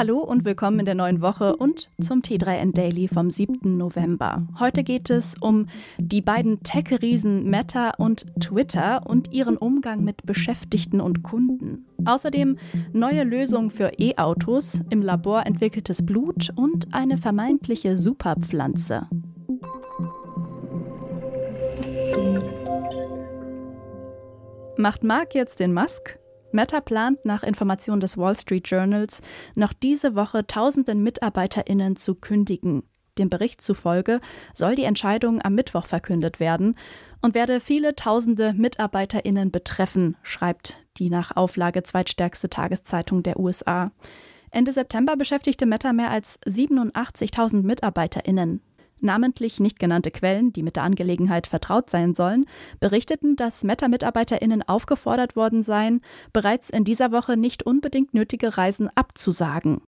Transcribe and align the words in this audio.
Hallo 0.00 0.20
und 0.20 0.46
willkommen 0.46 0.78
in 0.78 0.86
der 0.86 0.94
neuen 0.94 1.20
Woche 1.20 1.56
und 1.56 1.90
zum 2.00 2.22
T3N 2.22 2.72
Daily 2.72 3.06
vom 3.06 3.30
7. 3.30 3.76
November. 3.76 4.46
Heute 4.58 4.82
geht 4.82 5.10
es 5.10 5.34
um 5.38 5.66
die 5.98 6.22
beiden 6.22 6.62
Tech-Riesen 6.62 7.50
Meta 7.50 7.90
und 7.98 8.24
Twitter 8.40 9.02
und 9.04 9.30
ihren 9.30 9.58
Umgang 9.58 10.02
mit 10.02 10.24
Beschäftigten 10.24 11.02
und 11.02 11.22
Kunden. 11.22 11.84
Außerdem 12.06 12.56
neue 12.94 13.24
Lösungen 13.24 13.68
für 13.68 13.92
E-Autos, 13.98 14.80
im 14.88 15.02
Labor 15.02 15.44
entwickeltes 15.44 16.06
Blut 16.06 16.48
und 16.56 16.94
eine 16.94 17.18
vermeintliche 17.18 17.98
Superpflanze. 17.98 19.06
Macht 24.78 25.04
Mark 25.04 25.34
jetzt 25.34 25.60
den 25.60 25.74
Musk? 25.74 26.19
Meta 26.52 26.80
plant 26.80 27.24
nach 27.24 27.42
Informationen 27.42 28.00
des 28.00 28.16
Wall 28.16 28.36
Street 28.36 28.68
Journals 28.68 29.20
noch 29.54 29.72
diese 29.72 30.14
Woche 30.14 30.46
tausenden 30.46 31.02
Mitarbeiterinnen 31.02 31.96
zu 31.96 32.14
kündigen. 32.14 32.82
Dem 33.18 33.28
Bericht 33.28 33.60
zufolge 33.60 34.20
soll 34.54 34.74
die 34.74 34.84
Entscheidung 34.84 35.42
am 35.42 35.54
Mittwoch 35.54 35.86
verkündet 35.86 36.40
werden 36.40 36.76
und 37.20 37.34
werde 37.34 37.60
viele 37.60 37.94
tausende 37.94 38.54
Mitarbeiterinnen 38.54 39.50
betreffen, 39.50 40.16
schreibt 40.22 40.78
die 40.96 41.10
nach 41.10 41.36
Auflage 41.36 41.82
zweitstärkste 41.82 42.48
Tageszeitung 42.48 43.22
der 43.22 43.38
USA. 43.38 43.90
Ende 44.50 44.72
September 44.72 45.16
beschäftigte 45.16 45.66
Meta 45.66 45.92
mehr 45.92 46.10
als 46.10 46.40
87.000 46.46 47.62
Mitarbeiterinnen. 47.62 48.62
Namentlich 49.02 49.60
nicht 49.60 49.78
genannte 49.78 50.10
Quellen, 50.10 50.52
die 50.52 50.62
mit 50.62 50.76
der 50.76 50.82
Angelegenheit 50.82 51.46
vertraut 51.46 51.90
sein 51.90 52.14
sollen, 52.14 52.46
berichteten, 52.80 53.36
dass 53.36 53.64
Meta-MitarbeiterInnen 53.64 54.62
aufgefordert 54.62 55.36
worden 55.36 55.62
seien, 55.62 56.00
bereits 56.32 56.70
in 56.70 56.84
dieser 56.84 57.12
Woche 57.12 57.36
nicht 57.36 57.64
unbedingt 57.64 58.14
nötige 58.14 58.56
Reisen 58.56 58.90
abzusagen. 58.94 59.82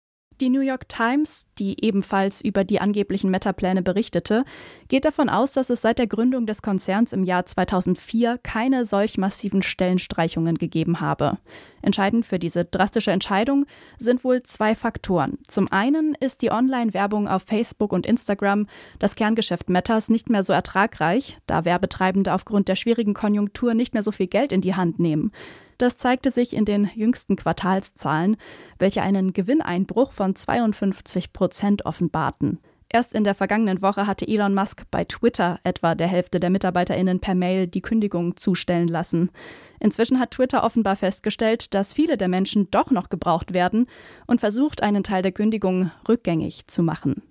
Die 0.40 0.50
New 0.50 0.60
York 0.60 0.88
Times, 0.88 1.46
die 1.58 1.84
ebenfalls 1.84 2.42
über 2.42 2.62
die 2.62 2.80
angeblichen 2.80 3.28
Meta-Pläne 3.28 3.82
berichtete, 3.82 4.44
geht 4.86 5.04
davon 5.04 5.28
aus, 5.28 5.50
dass 5.50 5.68
es 5.68 5.80
seit 5.80 5.98
der 5.98 6.06
Gründung 6.06 6.46
des 6.46 6.62
Konzerns 6.62 7.12
im 7.12 7.24
Jahr 7.24 7.44
2004 7.44 8.38
keine 8.44 8.84
solch 8.84 9.18
massiven 9.18 9.62
Stellenstreichungen 9.62 10.56
gegeben 10.56 11.00
habe. 11.00 11.38
Entscheidend 11.82 12.24
für 12.24 12.38
diese 12.38 12.64
drastische 12.64 13.10
Entscheidung 13.10 13.66
sind 13.98 14.22
wohl 14.22 14.44
zwei 14.44 14.76
Faktoren. 14.76 15.38
Zum 15.48 15.66
einen 15.72 16.14
ist 16.14 16.40
die 16.42 16.52
Online-Werbung 16.52 17.26
auf 17.26 17.42
Facebook 17.42 17.92
und 17.92 18.06
Instagram, 18.06 18.68
das 19.00 19.16
Kerngeschäft 19.16 19.68
Metas, 19.68 20.08
nicht 20.08 20.30
mehr 20.30 20.44
so 20.44 20.52
ertragreich, 20.52 21.36
da 21.48 21.64
Werbetreibende 21.64 22.32
aufgrund 22.32 22.68
der 22.68 22.76
schwierigen 22.76 23.14
Konjunktur 23.14 23.74
nicht 23.74 23.92
mehr 23.92 24.04
so 24.04 24.12
viel 24.12 24.28
Geld 24.28 24.52
in 24.52 24.60
die 24.60 24.76
Hand 24.76 25.00
nehmen. 25.00 25.32
Das 25.78 25.96
zeigte 25.96 26.30
sich 26.30 26.54
in 26.54 26.64
den 26.64 26.90
jüngsten 26.94 27.36
Quartalszahlen, 27.36 28.36
welche 28.78 29.02
einen 29.02 29.32
Gewinneinbruch 29.32 30.12
von 30.12 30.34
52 30.34 31.32
Prozent 31.32 31.86
offenbarten. 31.86 32.58
Erst 32.90 33.14
in 33.14 33.22
der 33.22 33.34
vergangenen 33.34 33.82
Woche 33.82 34.06
hatte 34.06 34.26
Elon 34.26 34.54
Musk 34.54 34.84
bei 34.90 35.04
Twitter 35.04 35.60
etwa 35.62 35.94
der 35.94 36.08
Hälfte 36.08 36.40
der 36.40 36.48
Mitarbeiterinnen 36.48 37.20
per 37.20 37.34
Mail 37.34 37.66
die 37.66 37.82
Kündigung 37.82 38.36
zustellen 38.36 38.88
lassen. 38.88 39.30
Inzwischen 39.78 40.18
hat 40.18 40.30
Twitter 40.32 40.64
offenbar 40.64 40.96
festgestellt, 40.96 41.74
dass 41.74 41.92
viele 41.92 42.16
der 42.16 42.28
Menschen 42.28 42.70
doch 42.70 42.90
noch 42.90 43.10
gebraucht 43.10 43.52
werden 43.52 43.86
und 44.26 44.40
versucht, 44.40 44.82
einen 44.82 45.04
Teil 45.04 45.22
der 45.22 45.32
Kündigung 45.32 45.90
rückgängig 46.08 46.66
zu 46.66 46.82
machen. 46.82 47.22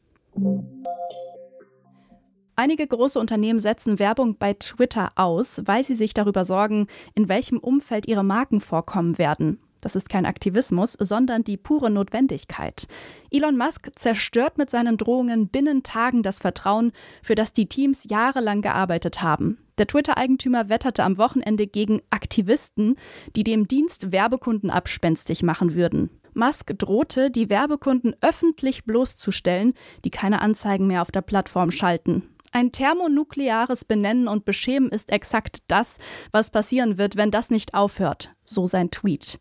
Einige 2.60 2.88
große 2.88 3.20
Unternehmen 3.20 3.60
setzen 3.60 4.00
Werbung 4.00 4.36
bei 4.40 4.56
Twitter 4.56 5.10
aus, 5.14 5.62
weil 5.66 5.84
sie 5.84 5.94
sich 5.94 6.16
darüber 6.16 6.44
sorgen, 6.44 6.88
in 7.14 7.30
welchem 7.30 7.60
Umfeld 7.60 8.08
ihre 8.08 8.24
Marken 8.24 8.62
vorkommen 8.62 9.20
werden. 9.20 9.60
Das 9.80 9.96
ist 9.96 10.10
kein 10.10 10.26
Aktivismus, 10.26 10.94
sondern 10.94 11.44
die 11.44 11.56
pure 11.56 11.92
Notwendigkeit. 11.92 12.88
Elon 13.30 13.60
Musk 13.60 13.92
zerstört 13.94 14.58
mit 14.58 14.72
seinen 14.72 14.98
Drohungen 14.98 15.50
binnen 15.50 15.84
Tagen 15.84 16.24
das 16.24 16.40
Vertrauen, 16.40 16.94
für 17.22 17.36
das 17.36 17.54
die 17.54 17.70
Teams 17.70 18.06
jahrelang 18.10 18.64
gearbeitet 18.64 19.22
haben. 19.22 19.60
Der 19.78 19.86
Twitter-Eigentümer 19.86 20.68
wetterte 20.68 21.04
am 21.04 21.20
Wochenende 21.20 21.68
gegen 21.68 22.02
Aktivisten, 22.10 22.96
die 23.36 23.44
dem 23.44 23.68
Dienst 23.68 24.12
Werbekunden 24.12 24.72
abspenstig 24.72 25.44
machen 25.44 25.76
würden. 25.76 26.10
Musk 26.34 26.74
drohte, 26.78 27.30
die 27.30 27.52
Werbekunden 27.52 28.16
öffentlich 28.22 28.86
bloßzustellen, 28.86 29.76
die 30.06 30.10
keine 30.10 30.42
Anzeigen 30.42 30.88
mehr 30.88 31.04
auf 31.04 31.12
der 31.12 31.22
Plattform 31.22 31.70
schalten. 31.70 32.24
Ein 32.58 32.72
thermonukleares 32.72 33.86
Benennen 33.86 34.28
und 34.28 34.44
Beschämen 34.44 34.90
ist 34.90 35.12
exakt 35.12 35.60
das, 35.68 36.00
was 36.32 36.50
passieren 36.50 36.98
wird, 36.98 37.16
wenn 37.16 37.30
das 37.30 37.52
nicht 37.52 37.76
aufhört, 37.76 38.34
so 38.46 38.66
sein 38.66 38.90
Tweet. 38.90 39.38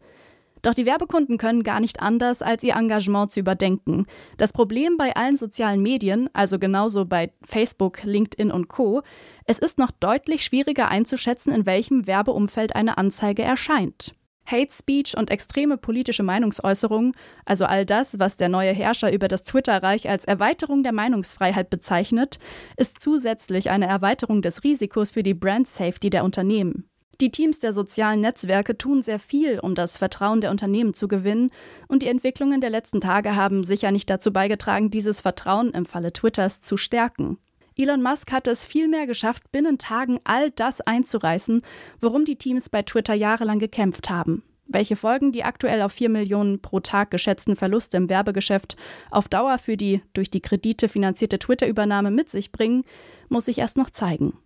Doch 0.61 0.75
die 0.75 0.85
Werbekunden 0.85 1.39
können 1.39 1.63
gar 1.63 1.81
nicht 1.81 2.01
anders, 2.01 2.43
als 2.43 2.63
ihr 2.63 2.75
Engagement 2.75 3.33
zu 3.33 3.41
überdenken. 3.41 4.05
Das 4.37 4.53
Problem 4.53 4.99
bei 4.99 5.17
allen 5.17 5.39
sozialen 5.39 5.81
Medien, 5.81 6.29
also 6.35 6.59
genauso 6.59 7.07
bei 7.07 7.33
Facebook, 7.43 8.03
LinkedIn 8.03 8.53
und 8.53 8.69
Co., 8.69 9.01
es 9.47 9.59
ist 9.59 9.79
noch 9.79 9.93
deutlich 9.93 10.45
schwieriger 10.45 10.89
einzuschätzen, 10.89 11.55
in 11.55 11.65
welchem 11.65 12.07
Werbeumfeld 12.07 12.77
eine 12.77 12.99
Anzeige 12.99 13.41
erscheint. 13.41 14.13
Hate 14.47 14.73
Speech 14.73 15.17
und 15.17 15.31
extreme 15.31 15.77
politische 15.77 16.23
Meinungsäußerungen, 16.23 17.13
also 17.45 17.65
all 17.65 17.85
das, 17.85 18.19
was 18.19 18.37
der 18.37 18.49
neue 18.49 18.73
Herrscher 18.73 19.13
über 19.13 19.29
das 19.29 19.45
Twitter-Reich 19.45 20.09
als 20.09 20.25
Erweiterung 20.25 20.83
der 20.83 20.93
Meinungsfreiheit 20.93 21.71
bezeichnet, 21.71 22.39
ist 22.77 23.01
zusätzlich 23.01 23.71
eine 23.71 23.87
Erweiterung 23.87 24.43
des 24.43 24.65
Risikos 24.65 25.11
für 25.11 25.23
die 25.23 25.35
Brand 25.35 25.69
Safety 25.69 26.11
der 26.11 26.25
Unternehmen. 26.25 26.89
Die 27.23 27.31
Teams 27.31 27.59
der 27.61 27.73
sozialen 27.73 28.21
Netzwerke 28.21 28.77
tun 28.77 29.01
sehr 29.01 29.19
viel, 29.19 29.59
um 29.59 29.75
das 29.75 29.97
Vertrauen 29.97 30.43
der 30.43 30.51
Unternehmen 30.51 30.93
zu 30.93 31.09
gewinnen, 31.09 31.51
und 31.89 32.03
die 32.03 32.09
Entwicklungen 32.09 32.61
der 32.61 32.69
letzten 32.69 33.01
Tage 33.01 33.37
haben 33.37 33.65
sicher 33.65 33.91
nicht 33.91 34.11
dazu 34.11 34.33
beigetragen, 34.33 34.91
dieses 34.91 35.23
Vertrauen 35.23 35.71
im 35.71 35.87
Falle 35.87 36.13
Twitters 36.13 36.61
zu 36.61 36.77
stärken. 36.77 37.39
Elon 37.79 38.03
Musk 38.03 38.33
hat 38.33 38.47
es 38.47 38.65
vielmehr 38.65 39.07
geschafft, 39.07 39.53
binnen 39.53 39.77
Tagen 39.77 40.19
all 40.25 40.51
das 40.51 40.81
einzureißen, 40.81 41.61
worum 42.01 42.25
die 42.25 42.37
Teams 42.37 42.71
bei 42.71 42.81
Twitter 42.83 43.13
jahrelang 43.13 43.59
gekämpft 43.59 44.09
haben. 44.09 44.43
Welche 44.67 44.97
Folgen 44.97 45.31
die 45.31 45.45
aktuell 45.45 45.83
auf 45.83 45.93
4 45.93 46.09
Millionen 46.09 46.63
pro 46.63 46.81
Tag 46.81 47.11
geschätzten 47.11 47.55
Verluste 47.55 47.99
im 47.99 48.09
Werbegeschäft 48.09 48.77
auf 49.11 49.29
Dauer 49.29 49.59
für 49.59 49.77
die 49.77 50.01
durch 50.15 50.31
die 50.31 50.41
Kredite 50.41 50.89
finanzierte 50.89 51.39
Twitter-Übernahme 51.39 52.11
mit 52.11 52.31
sich 52.31 52.51
bringen, 52.51 52.83
muss 53.29 53.45
sich 53.45 53.59
erst 53.59 53.77
noch 53.77 53.91
zeigen. 53.91 54.39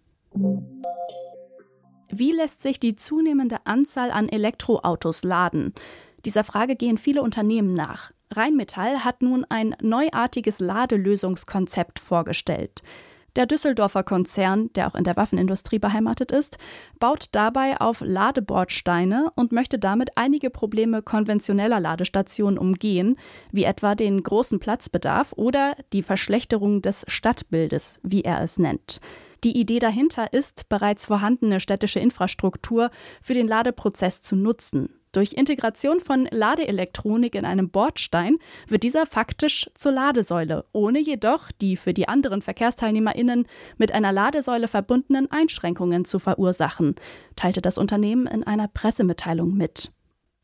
Wie 2.09 2.33
lässt 2.33 2.61
sich 2.61 2.81
die 2.81 2.97
zunehmende 2.97 3.59
Anzahl 3.65 4.11
an 4.11 4.29
Elektroautos 4.29 5.23
laden? 5.23 5.73
Dieser 6.25 6.43
Frage 6.43 6.75
gehen 6.75 6.99
viele 6.99 7.23
Unternehmen 7.23 7.75
nach. 7.75 8.11
Rheinmetall 8.33 9.05
hat 9.05 9.23
nun 9.23 9.47
ein 9.49 9.77
neuartiges 9.81 10.59
Ladelösungskonzept 10.59 12.01
vorgestellt. 12.01 12.83
Der 13.37 13.47
Düsseldorfer 13.47 14.03
Konzern, 14.03 14.73
der 14.75 14.89
auch 14.89 14.95
in 14.95 15.05
der 15.05 15.17
Waffenindustrie 15.17 15.79
beheimatet 15.79 16.33
ist, 16.33 16.59
baut 16.99 17.27
dabei 17.33 17.81
auf 17.81 18.03
Ladebordsteine 18.05 19.31
und 19.37 19.53
möchte 19.53 19.79
damit 19.79 20.11
einige 20.17 20.51
Probleme 20.51 21.03
konventioneller 21.03 21.81
Ladestationen 21.81 22.59
umgehen, 22.59 23.17
wie 23.53 23.65
etwa 23.65 23.95
den 23.95 24.23
großen 24.23 24.59
Platzbedarf 24.59 25.33
oder 25.37 25.77
die 25.93 26.03
Verschlechterung 26.03 26.83
des 26.83 27.05
Stadtbildes, 27.09 28.01
wie 28.03 28.23
er 28.23 28.41
es 28.43 28.59
nennt. 28.59 29.01
Die 29.45 29.59
Idee 29.59 29.79
dahinter 29.79 30.33
ist, 30.33 30.69
bereits 30.69 31.07
vorhandene 31.07 31.61
städtische 31.61 32.01
Infrastruktur 32.01 32.91
für 33.23 33.35
den 33.35 33.49
Ladeprozess 33.49 34.21
zu 34.21 34.37
nutzen. 34.37 35.00
Durch 35.13 35.33
Integration 35.33 35.99
von 35.99 36.29
Ladeelektronik 36.31 37.35
in 37.35 37.45
einem 37.45 37.71
Bordstein 37.71 38.39
wird 38.69 38.85
dieser 38.85 39.07
faktisch 39.07 39.69
zur 39.77 39.91
Ladesäule, 39.91 40.65
ohne 40.73 41.01
jedoch 41.01 41.51
die 41.51 41.77
für 41.77 41.93
die 41.93 42.09
anderen 42.09 42.43
Verkehrsteilnehmerinnen 42.43 43.47
mit 43.77 43.93
einer 43.93 44.13
Ladesäule 44.13 44.69
verbundenen 44.69 45.29
Einschränkungen 45.29 46.05
zu 46.05 46.21
verursachen, 46.21 46.95
teilte 47.35 47.61
das 47.61 47.77
Unternehmen 47.77 48.29
in 48.29 48.45
einer 48.45 48.69
Pressemitteilung 48.69 49.53
mit. 49.55 49.91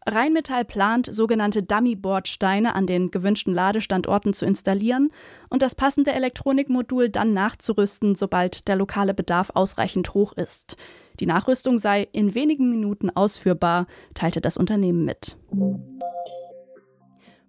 Rheinmetall 0.08 0.64
plant, 0.64 1.08
sogenannte 1.12 1.64
Dummy-Bordsteine 1.64 2.76
an 2.76 2.86
den 2.86 3.10
gewünschten 3.10 3.52
Ladestandorten 3.52 4.32
zu 4.34 4.46
installieren 4.46 5.10
und 5.50 5.62
das 5.62 5.74
passende 5.74 6.12
Elektronikmodul 6.12 7.08
dann 7.08 7.34
nachzurüsten, 7.34 8.14
sobald 8.14 8.68
der 8.68 8.76
lokale 8.76 9.14
Bedarf 9.14 9.50
ausreichend 9.54 10.14
hoch 10.14 10.32
ist. 10.32 10.76
Die 11.18 11.26
Nachrüstung 11.26 11.78
sei 11.78 12.08
in 12.12 12.34
wenigen 12.34 12.70
Minuten 12.70 13.10
ausführbar, 13.10 13.86
teilte 14.14 14.40
das 14.40 14.56
Unternehmen 14.56 15.04
mit. 15.04 15.36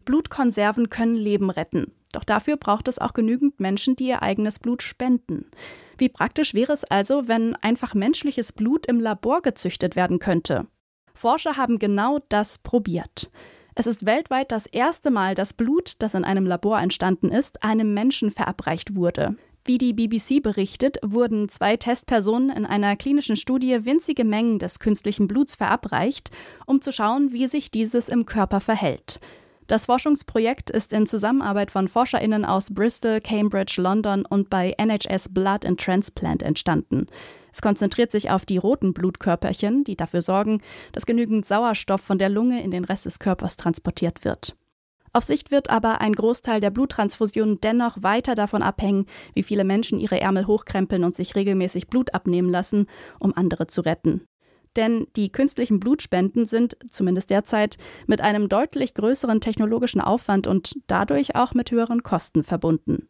Blutkonserven 0.05 0.89
können 0.89 1.15
Leben 1.15 1.51
retten. 1.51 1.91
Doch 2.13 2.23
dafür 2.23 2.57
braucht 2.57 2.87
es 2.87 2.97
auch 2.97 3.13
genügend 3.13 3.59
Menschen, 3.59 3.95
die 3.95 4.07
ihr 4.07 4.23
eigenes 4.23 4.57
Blut 4.57 4.81
spenden. 4.81 5.51
Wie 5.97 6.09
praktisch 6.09 6.53
wäre 6.53 6.71
es 6.73 6.85
also, 6.85 7.27
wenn 7.27 7.55
einfach 7.55 7.93
menschliches 7.93 8.51
Blut 8.51 8.87
im 8.87 8.99
Labor 8.99 9.41
gezüchtet 9.41 9.95
werden 9.95 10.17
könnte? 10.17 10.65
Forscher 11.17 11.57
haben 11.57 11.79
genau 11.79 12.19
das 12.29 12.59
probiert. 12.59 13.29
Es 13.75 13.85
ist 13.85 14.05
weltweit 14.05 14.51
das 14.51 14.65
erste 14.65 15.11
Mal, 15.11 15.35
dass 15.35 15.53
Blut, 15.53 15.93
das 15.99 16.13
in 16.13 16.23
einem 16.23 16.45
Labor 16.45 16.79
entstanden 16.79 17.29
ist, 17.29 17.63
einem 17.63 17.93
Menschen 17.93 18.31
verabreicht 18.31 18.95
wurde. 18.95 19.35
Wie 19.65 19.77
die 19.77 19.93
BBC 19.93 20.41
berichtet, 20.41 20.97
wurden 21.03 21.49
zwei 21.49 21.75
Testpersonen 21.75 22.49
in 22.49 22.65
einer 22.65 22.95
klinischen 22.95 23.35
Studie 23.35 23.85
winzige 23.85 24.23
Mengen 24.23 24.59
des 24.59 24.79
künstlichen 24.79 25.27
Bluts 25.27 25.55
verabreicht, 25.55 26.31
um 26.65 26.81
zu 26.81 26.93
schauen, 26.93 27.33
wie 27.33 27.47
sich 27.47 27.69
dieses 27.69 28.07
im 28.07 28.25
Körper 28.25 28.61
verhält. 28.61 29.19
Das 29.67 29.87
Forschungsprojekt 29.87 30.69
ist 30.69 30.93
in 30.93 31.05
Zusammenarbeit 31.05 31.69
von 31.69 31.89
ForscherInnen 31.89 32.45
aus 32.45 32.69
Bristol, 32.73 33.19
Cambridge, 33.19 33.81
London 33.81 34.25
und 34.25 34.49
bei 34.49 34.73
NHS 34.77 35.29
Blood 35.33 35.65
and 35.65 35.77
Transplant 35.77 36.41
entstanden. 36.41 37.07
Es 37.57 37.61
konzentriert 37.63 38.11
sich 38.11 38.29
auf 38.29 38.45
die 38.45 38.59
roten 38.59 38.93
Blutkörperchen, 38.93 39.83
die 39.83 39.95
dafür 39.97 40.21
sorgen, 40.21 40.61
dass 40.91 41.07
genügend 41.07 41.43
Sauerstoff 41.43 42.01
von 42.01 42.19
der 42.19 42.29
Lunge 42.29 42.61
in 42.61 42.69
den 42.69 42.83
Rest 42.83 43.07
des 43.07 43.17
Körpers 43.17 43.57
transportiert 43.57 44.23
wird. 44.23 44.55
Auf 45.11 45.23
Sicht 45.23 45.49
wird 45.49 45.71
aber 45.71 45.99
ein 45.99 46.13
Großteil 46.13 46.59
der 46.59 46.69
Bluttransfusionen 46.69 47.59
dennoch 47.59 48.03
weiter 48.03 48.35
davon 48.35 48.61
abhängen, 48.61 49.07
wie 49.33 49.41
viele 49.41 49.63
Menschen 49.63 49.99
ihre 49.99 50.21
Ärmel 50.21 50.45
hochkrempeln 50.45 51.03
und 51.03 51.15
sich 51.15 51.35
regelmäßig 51.35 51.87
Blut 51.87 52.13
abnehmen 52.13 52.51
lassen, 52.51 52.85
um 53.19 53.35
andere 53.35 53.65
zu 53.65 53.81
retten. 53.81 54.27
Denn 54.75 55.07
die 55.15 55.31
künstlichen 55.31 55.79
Blutspenden 55.79 56.45
sind, 56.45 56.77
zumindest 56.91 57.31
derzeit, 57.31 57.79
mit 58.05 58.21
einem 58.21 58.49
deutlich 58.49 58.93
größeren 58.93 59.41
technologischen 59.41 59.99
Aufwand 59.99 60.45
und 60.45 60.75
dadurch 60.85 61.35
auch 61.35 61.55
mit 61.55 61.71
höheren 61.71 62.03
Kosten 62.03 62.43
verbunden. 62.43 63.09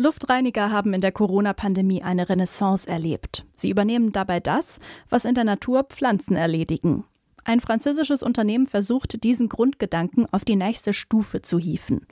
Luftreiniger 0.00 0.70
haben 0.70 0.94
in 0.94 1.02
der 1.02 1.12
Corona-Pandemie 1.12 2.02
eine 2.02 2.28
Renaissance 2.28 2.88
erlebt. 2.88 3.44
Sie 3.54 3.68
übernehmen 3.68 4.12
dabei 4.12 4.40
das, 4.40 4.80
was 5.10 5.26
in 5.26 5.34
der 5.34 5.44
Natur 5.44 5.84
Pflanzen 5.84 6.36
erledigen. 6.36 7.04
Ein 7.44 7.60
französisches 7.60 8.22
Unternehmen 8.22 8.66
versucht, 8.66 9.22
diesen 9.22 9.50
Grundgedanken 9.50 10.26
auf 10.32 10.44
die 10.44 10.56
nächste 10.56 10.94
Stufe 10.94 11.42
zu 11.42 11.58
hieven. 11.58 12.06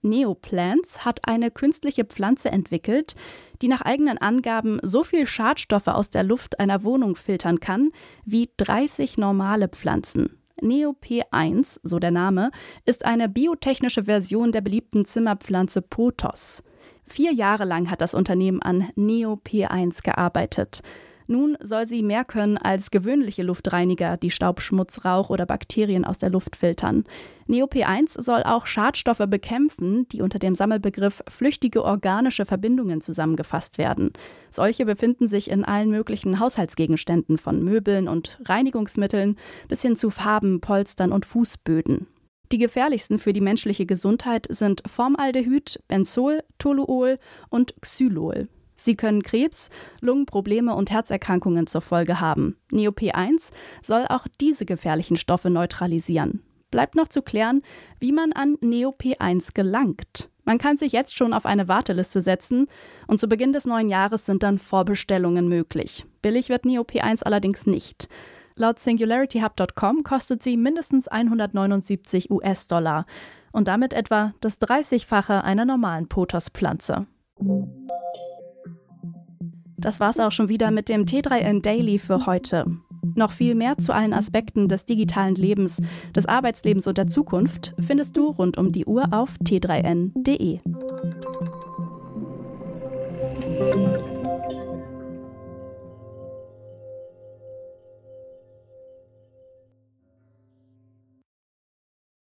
Neoplants 0.00 1.04
hat 1.04 1.28
eine 1.28 1.50
künstliche 1.50 2.04
Pflanze 2.04 2.50
entwickelt, 2.50 3.14
die 3.60 3.68
nach 3.68 3.82
eigenen 3.82 4.16
Angaben 4.16 4.78
so 4.82 5.04
viel 5.04 5.26
Schadstoffe 5.26 5.88
aus 5.88 6.08
der 6.08 6.22
Luft 6.22 6.60
einer 6.60 6.82
Wohnung 6.82 7.14
filtern 7.14 7.60
kann 7.60 7.90
wie 8.24 8.50
30 8.56 9.18
normale 9.18 9.68
Pflanzen. 9.68 10.38
NeoP1, 10.62 11.80
so 11.82 11.98
der 11.98 12.10
Name, 12.10 12.50
ist 12.86 13.04
eine 13.04 13.28
biotechnische 13.28 14.04
Version 14.04 14.50
der 14.50 14.62
beliebten 14.62 15.04
Zimmerpflanze 15.04 15.82
Pothos. 15.82 16.62
Vier 17.06 17.32
Jahre 17.32 17.64
lang 17.64 17.90
hat 17.90 18.00
das 18.00 18.14
Unternehmen 18.14 18.62
an 18.62 18.88
NeoP1 18.96 20.02
gearbeitet. 20.02 20.82
Nun 21.26 21.56
soll 21.60 21.86
sie 21.86 22.02
mehr 22.02 22.24
können 22.24 22.58
als 22.58 22.90
gewöhnliche 22.90 23.42
Luftreiniger, 23.42 24.16
die 24.18 24.30
Staubschmutz, 24.30 25.04
Rauch 25.04 25.30
oder 25.30 25.46
Bakterien 25.46 26.04
aus 26.04 26.18
der 26.18 26.28
Luft 26.28 26.54
filtern. 26.54 27.04
NeoP1 27.48 28.20
soll 28.20 28.42
auch 28.42 28.66
Schadstoffe 28.66 29.24
bekämpfen, 29.28 30.06
die 30.08 30.20
unter 30.20 30.38
dem 30.38 30.54
Sammelbegriff 30.54 31.22
flüchtige 31.28 31.82
organische 31.82 32.44
Verbindungen 32.44 33.00
zusammengefasst 33.00 33.78
werden. 33.78 34.12
Solche 34.50 34.84
befinden 34.84 35.26
sich 35.26 35.50
in 35.50 35.64
allen 35.64 35.90
möglichen 35.90 36.40
Haushaltsgegenständen 36.40 37.38
von 37.38 37.62
Möbeln 37.62 38.08
und 38.08 38.38
Reinigungsmitteln 38.44 39.36
bis 39.68 39.80
hin 39.80 39.96
zu 39.96 40.10
Farben, 40.10 40.60
Polstern 40.60 41.12
und 41.12 41.24
Fußböden. 41.24 42.06
Die 42.52 42.58
gefährlichsten 42.58 43.18
für 43.18 43.32
die 43.32 43.40
menschliche 43.40 43.86
Gesundheit 43.86 44.46
sind 44.50 44.82
Formaldehyd, 44.86 45.82
Benzol, 45.88 46.42
Toluol 46.58 47.18
und 47.48 47.74
Xylol. 47.80 48.44
Sie 48.76 48.96
können 48.96 49.22
Krebs, 49.22 49.70
Lungenprobleme 50.00 50.74
und 50.74 50.90
Herzerkrankungen 50.90 51.66
zur 51.66 51.80
Folge 51.80 52.20
haben. 52.20 52.56
NeoP1 52.70 53.50
soll 53.82 54.06
auch 54.08 54.26
diese 54.40 54.66
gefährlichen 54.66 55.16
Stoffe 55.16 55.48
neutralisieren. 55.48 56.42
Bleibt 56.70 56.96
noch 56.96 57.08
zu 57.08 57.22
klären, 57.22 57.62
wie 58.00 58.12
man 58.12 58.32
an 58.32 58.56
NeoP1 58.56 59.54
gelangt. 59.54 60.28
Man 60.44 60.58
kann 60.58 60.76
sich 60.76 60.92
jetzt 60.92 61.16
schon 61.16 61.32
auf 61.32 61.46
eine 61.46 61.68
Warteliste 61.68 62.20
setzen 62.20 62.66
und 63.06 63.20
zu 63.20 63.28
Beginn 63.28 63.52
des 63.52 63.64
neuen 63.64 63.88
Jahres 63.88 64.26
sind 64.26 64.42
dann 64.42 64.58
Vorbestellungen 64.58 65.48
möglich. 65.48 66.04
Billig 66.20 66.48
wird 66.48 66.64
NeoP1 66.64 67.22
allerdings 67.22 67.66
nicht. 67.66 68.08
Laut 68.56 68.78
SingularityHub.com 68.78 70.04
kostet 70.04 70.44
sie 70.44 70.56
mindestens 70.56 71.08
179 71.08 72.30
US-Dollar 72.30 73.04
und 73.50 73.66
damit 73.66 73.92
etwa 73.92 74.32
das 74.40 74.60
30-fache 74.60 75.42
einer 75.42 75.64
normalen 75.64 76.08
Pothos-Pflanze. 76.08 77.06
Das 79.76 79.98
war's 79.98 80.20
auch 80.20 80.30
schon 80.30 80.48
wieder 80.48 80.70
mit 80.70 80.88
dem 80.88 81.04
T3N 81.04 81.62
Daily 81.62 81.98
für 81.98 82.26
heute. 82.26 82.66
Noch 83.16 83.32
viel 83.32 83.56
mehr 83.56 83.76
zu 83.76 83.92
allen 83.92 84.14
Aspekten 84.14 84.68
des 84.68 84.84
digitalen 84.84 85.34
Lebens, 85.34 85.82
des 86.14 86.26
Arbeitslebens 86.26 86.86
und 86.86 86.96
der 86.96 87.08
Zukunft 87.08 87.74
findest 87.80 88.16
du 88.16 88.30
rund 88.30 88.56
um 88.56 88.70
die 88.70 88.86
Uhr 88.86 89.12
auf 89.12 89.36
t3n.de. 89.44 90.60